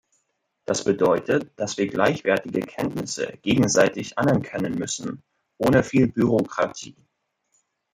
[0.65, 5.21] Das bedeutet, dass wir gleichwertige Kenntnisse gegenseitig anerkennen müssen,
[5.59, 6.95] ohne viel Bürokratie.